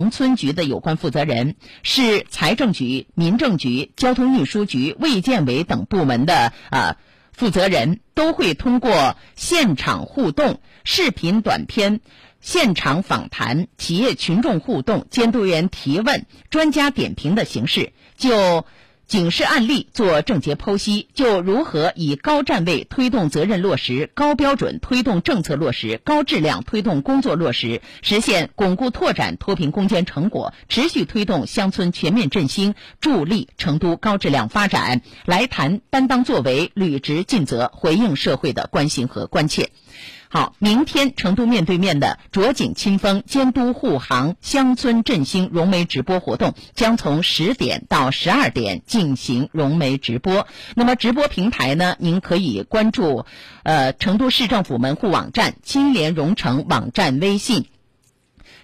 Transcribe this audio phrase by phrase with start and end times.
[0.00, 6.96] 农村局的有关负责人、市财政局、民政局、交通运输局、卫健委等部门的啊
[7.34, 12.00] 负责人，都会通过现场互动、视频短片、
[12.40, 18.64] 现场访谈、企业群众互动、监督员提问、专家点评的形式，就。
[19.10, 39.70] 警示案例做症结剖析，就如何以高站位推动责任落实、高标准推动政策落实、高质量推动工作落实，实现巩固拓展脱贫攻坚成果，持续推动乡村全面振兴，助力成都高质量发展，来谈担当作为、履职尽责，回应社会的关心和关切。
[40.32, 50.46] 好，明天成都面对面的卓景清风监督护航乡村振兴融媒直播活动将从十点到十二点进行融媒直播。
[50.76, 51.96] 那么直播平台呢？
[51.98, 53.24] 您可以关注
[53.64, 57.66] 呃成都市政府门户网站、金联融城网站微信、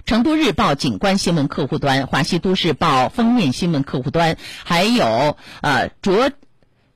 [0.05, 6.31] 成都日报景观新闻客户端、华西都市报封面新闻客户端，还有呃卓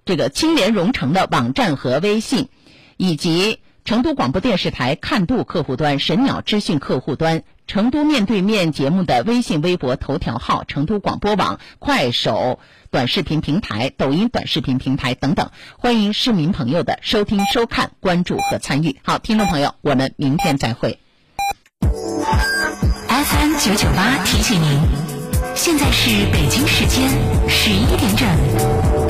[0.05, 2.49] 这个青联融城的网站和微信，
[2.97, 3.59] 以及。
[3.91, 12.61] 成都广播电视台看度客户端、神鸟知讯客户端、成都面对面节目的微信、微博头条号、成都广播网、快手
[12.93, 19.01] 短视频平台、抖音短视频平台等等，欢迎市民朋友的收听、收看、关注和参与。
[19.03, 21.01] 好，听众朋友，我们明天再会。
[21.81, 24.79] FM 九九八提醒您，
[25.57, 27.11] 现在是北京时间
[27.49, 29.10] 十一点整。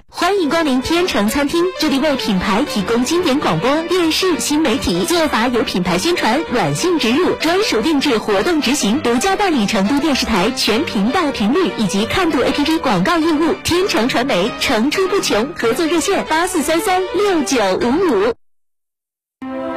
[0.13, 13.53] 欢迎光临天成餐厅，这里为品牌提供经典广播电视新媒体做法，有品牌宣传、软性植入、专属定制、活动执行，独家代理成都电视台全频道频率以及看度 APP 广告业务。
[13.63, 18.33] 天成传媒层出不穷，合作热线八四三三六九五五。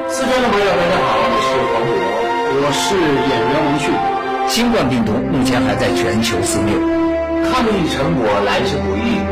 [0.09, 1.95] 四川的朋友，大家好，我是黄渤，
[2.61, 3.95] 我是演员王迅。
[4.49, 6.75] 新冠病毒目前还在全球肆虐，
[7.51, 9.23] 抗疫成果来之不易。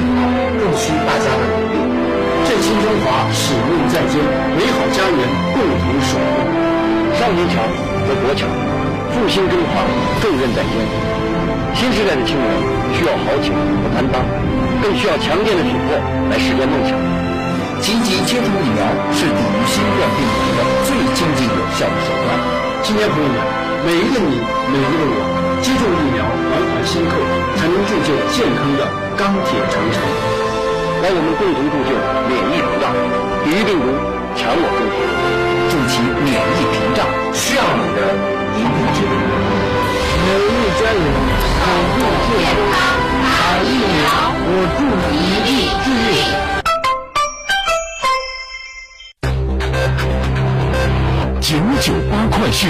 [0.00, 1.76] 更需大家的努力。
[2.44, 4.20] 振兴中华，使命在肩，
[4.56, 5.20] 美好家园
[5.54, 6.36] 共同守护。
[7.18, 7.62] 少年强
[8.06, 8.48] 则国强，
[9.12, 9.82] 复兴中华
[10.20, 10.72] 重任在肩。
[11.74, 12.46] 新时代的青年
[12.94, 14.22] 需要豪情和担当，
[14.82, 15.96] 更需要强健的体魄
[16.30, 16.94] 来实现梦想。
[17.80, 18.80] 积极接种疫苗
[19.12, 22.28] 是抵御新冠病毒的最经济有效的手段。
[22.82, 23.36] 青年朋友们，
[23.86, 24.36] 每一个你，
[24.70, 25.16] 每一个我，
[25.62, 27.12] 接种疫苗，环环相扣，
[27.56, 29.03] 才能铸就健康的。
[29.16, 30.02] 钢铁长城，
[31.00, 31.90] 让我们共同铸就
[32.26, 32.90] 免疫屏障，
[33.44, 33.86] 抵御病毒，
[34.34, 34.98] 强我中华，
[35.70, 37.46] 筑起免疫屏障，向
[37.78, 37.98] 你的
[38.56, 39.14] 一臂之力。
[40.26, 40.98] 每日专人
[41.38, 41.62] 守
[41.94, 42.42] 护健
[42.72, 42.76] 康，
[43.22, 43.24] 打
[43.62, 43.64] 疫
[43.94, 44.02] 苗，
[44.46, 44.82] 我助
[45.14, 45.16] 一
[45.46, 45.48] 臂
[45.84, 46.10] 之力。
[51.40, 51.48] 九
[51.80, 52.62] 九八快讯。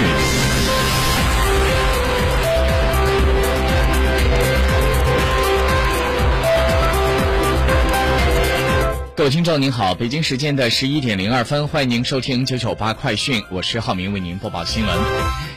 [9.15, 14.93] 各位听众您好，北京时间的十一点零二分，欢迎您收听九九八快讯，我是浩明，为您播报新闻。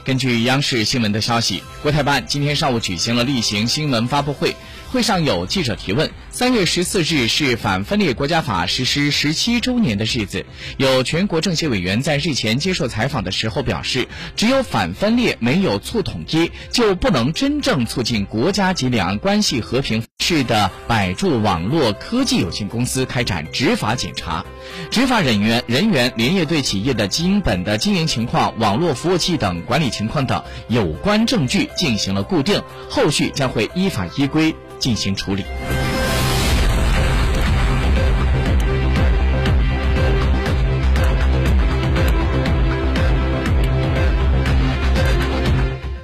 [0.05, 4.55] 根据央视新闻的消息，国台办今天上午举行了例行新闻发布会。
[4.91, 14.07] 会上有记者提问：三月十四日是反分裂国家法实施十七周年的日子，有全国政协委员在日前接受采访的时候表示，
[14.37, 20.05] 只有反分裂没有促统一，就不能真正促进国家及两岸关系和平。
[20.29, 24.45] 市的百柱网络科技有限公司开展执法检查，
[24.91, 34.55] 执法人员人员连夜对企业的基本的经营情况、网络服务器等管理情况等有关证据进行了固定，后续将会依法依规。
[34.79, 35.43] 进行处理。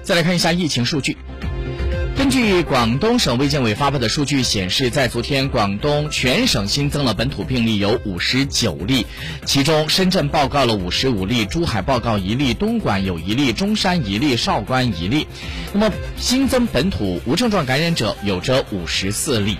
[0.03, 1.17] 再来看一下疫情数据。
[2.16, 9.05] 根据广东省卫健委发布的数据显示，在昨天，广东全省新增了本土病例有五十九例，
[9.44, 15.26] 其中深圳报告了五十五例，珠海报告一例，东莞有一例，中山一例，韶关一例。
[15.72, 19.58] 那么新增本土无症状感染者有着五十四例。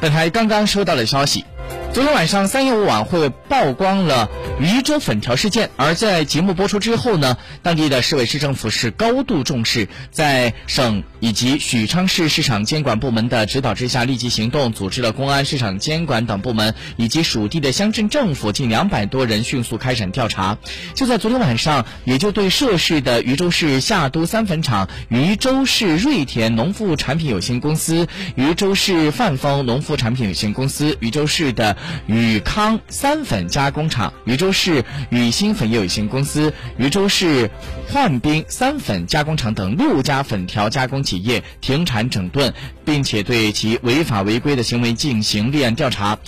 [0.00, 1.44] 本台刚刚收到了消息。
[1.90, 4.28] 昨天晚上，三幺五晚会曝光了
[4.60, 5.70] 渝州粉条事件。
[5.76, 20.58] 而在节目播出之后呢，当地的市委市政府是高度重视，在省以及许昌市市场监管部门的指导之下，立即行动，组织了公安、市场监管等部门以及属地的乡镇政府近两百多人，迅速开展调查。
[20.94, 31.76] 就在昨天晚上，也就对涉事的渝州市夏都三粉厂、渝州市瑞田农副产品有限公司、渝州市范丰农副产品有限公司、渝州市的
[32.06, 37.50] 禹康三粉加工厂、渝州市禹兴粉业有限公司、渝州市
[37.88, 42.52] 焕彬三粉加工厂等六家粉条加工企业停产整顿，
[42.84, 46.18] 并且对其违法违规的行为进行立案调查。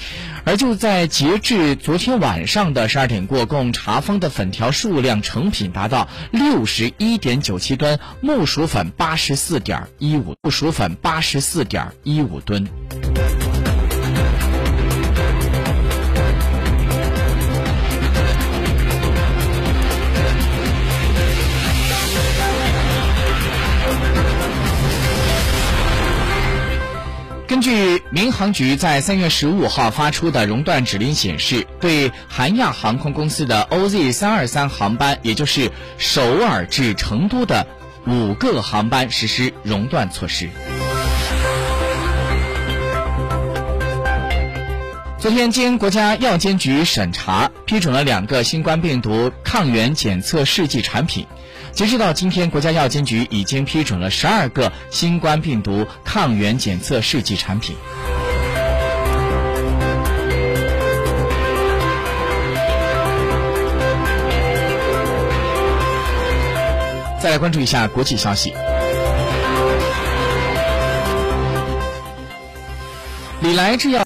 [0.44, 12.67] 而就在截至昨天晚上的十二点过，共查封的粉条数量成品达到六十一点九七吨，木薯粉八十四点一五，木薯粉八十四点一五吨。
[27.60, 37.66] 据民航局在三月十五号发出的熔断指令显示，对韩亚航空公司的 OZ 三二三航班，也就是首尔至成都的
[38.06, 40.48] 五个航班实施熔断措施。
[45.18, 51.26] 昨天，经国家药监局审查，批准了两个新冠病毒抗原检测试剂产品。
[51.72, 57.75] 截止到今天，国家药监局已经批准了十二个新冠病毒抗原检测试剂产品。
[67.22, 68.55] 再来关注一下国际消息，
[73.40, 73.99] 李来制药。